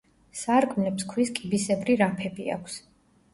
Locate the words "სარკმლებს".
0.37-1.05